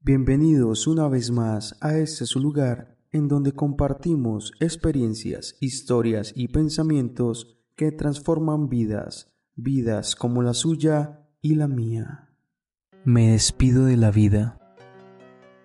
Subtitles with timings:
[0.00, 7.58] Bienvenidos una vez más a este su lugar en donde compartimos experiencias, historias y pensamientos
[7.74, 12.30] que transforman vidas, vidas como la suya y la mía.
[13.04, 14.60] Me despido de la vida.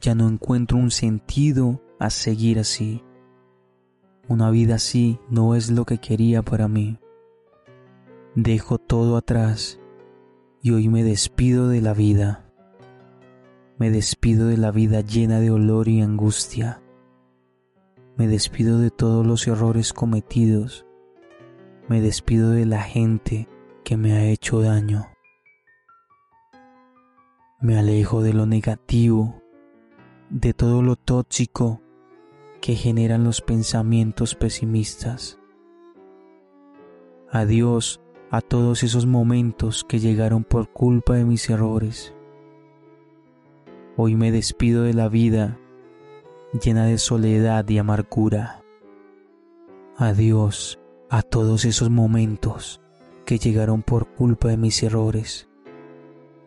[0.00, 3.02] Ya no encuentro un sentido a seguir así.
[4.26, 6.98] Una vida así no es lo que quería para mí.
[8.34, 9.78] Dejo todo atrás
[10.62, 12.43] y hoy me despido de la vida.
[13.76, 16.80] Me despido de la vida llena de olor y angustia.
[18.16, 20.86] Me despido de todos los errores cometidos.
[21.88, 23.48] Me despido de la gente
[23.82, 25.10] que me ha hecho daño.
[27.60, 29.42] Me alejo de lo negativo,
[30.30, 31.82] de todo lo tóxico
[32.60, 35.40] que generan los pensamientos pesimistas.
[37.28, 38.00] Adiós
[38.30, 42.14] a todos esos momentos que llegaron por culpa de mis errores.
[43.96, 45.56] Hoy me despido de la vida
[46.60, 48.64] llena de soledad y amargura.
[49.96, 52.80] Adiós a todos esos momentos
[53.24, 55.48] que llegaron por culpa de mis errores.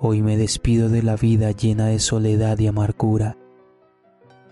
[0.00, 3.36] Hoy me despido de la vida llena de soledad y amargura,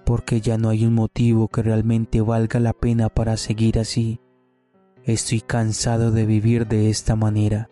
[0.05, 4.21] porque ya no hay un motivo que realmente valga la pena para seguir así.
[5.05, 7.71] Estoy cansado de vivir de esta manera.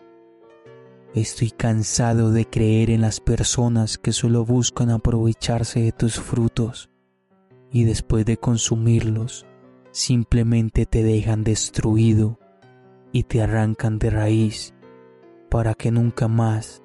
[1.15, 6.89] Estoy cansado de creer en las personas que solo buscan aprovecharse de tus frutos
[7.73, 9.45] y después de consumirlos
[9.91, 12.39] simplemente te dejan destruido
[13.11, 14.73] y te arrancan de raíz
[15.51, 16.81] para que nunca más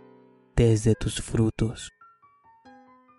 [0.56, 1.92] des de tus frutos.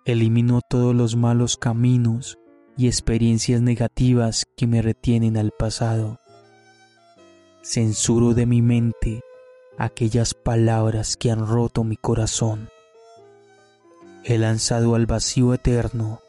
[0.07, 2.37] Elimino todos los malos caminos
[2.77, 6.19] y experiencias negativas que me retienen al pasado.
[7.63, 9.21] Censuro de mi mente
[9.79, 12.69] aquellas palabras que han roto mi corazón.
[14.25, 16.21] He lanzado al vacío eterno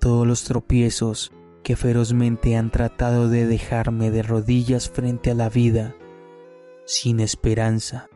[0.00, 5.94] todos los tropiezos que ferozmente han tratado de dejarme de rodillas frente a la vida,
[6.84, 8.08] sin esperanza,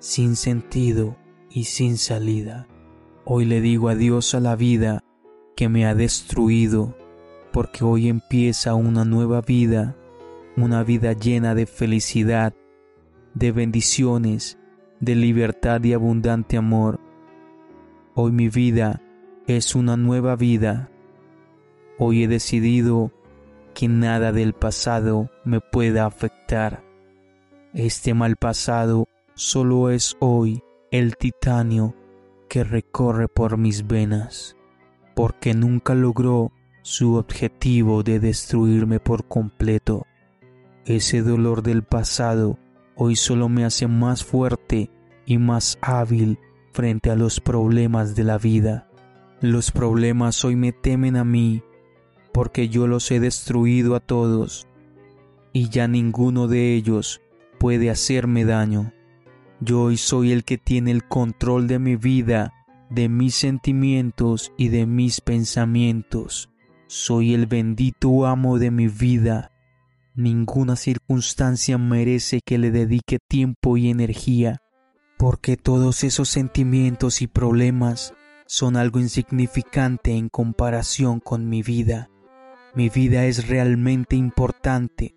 [0.00, 1.16] sin sentido
[1.50, 2.66] y sin salida.
[3.24, 5.04] Hoy le digo adiós a la vida
[5.56, 6.96] que me ha destruido,
[7.52, 9.96] porque hoy empieza una nueva vida,
[10.56, 12.54] una vida llena de felicidad,
[13.34, 14.58] de bendiciones,
[15.00, 17.00] de libertad y abundante amor.
[18.14, 19.02] Hoy mi vida
[19.46, 20.90] es una nueva vida.
[21.98, 23.12] Hoy he decidido
[23.74, 26.84] que nada del pasado me pueda afectar.
[27.72, 30.62] Este mal pasado solo es hoy
[30.92, 31.94] el titanio
[32.48, 34.56] que recorre por mis venas,
[35.16, 36.52] porque nunca logró
[36.82, 40.06] su objetivo de destruirme por completo.
[40.84, 42.58] Ese dolor del pasado
[42.96, 44.90] hoy solo me hace más fuerte
[45.26, 46.38] y más hábil
[46.72, 48.88] frente a los problemas de la vida.
[49.40, 51.62] Los problemas hoy me temen a mí
[52.32, 54.66] porque yo los he destruido a todos
[55.52, 57.20] y ya ninguno de ellos
[57.58, 58.92] puede hacerme daño.
[59.60, 62.52] Yo hoy soy el que tiene el control de mi vida,
[62.90, 66.50] de mis sentimientos y de mis pensamientos.
[66.86, 69.52] Soy el bendito amo de mi vida
[70.16, 74.62] Ninguna circunstancia merece que le dedique tiempo y energía,
[75.18, 78.14] porque todos esos sentimientos y problemas
[78.46, 82.10] son algo insignificante en comparación con mi vida.
[82.76, 85.16] Mi vida es realmente importante,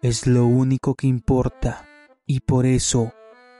[0.00, 1.86] es lo único que importa,
[2.26, 3.12] y por eso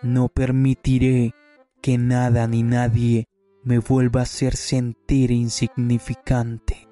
[0.03, 1.34] no permitiré
[1.82, 3.27] que nada ni nadie
[3.62, 6.88] me vuelva a hacer sentir insignificante.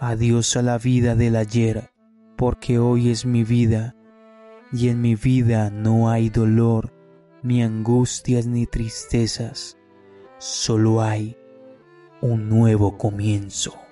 [0.00, 1.90] Adiós a la vida del ayer
[2.36, 3.96] porque hoy es mi vida,
[4.72, 6.92] y en mi vida no hay dolor,
[7.42, 9.78] ni angustias, ni tristezas,
[10.38, 11.36] solo hay
[12.20, 13.85] un nuevo comienzo.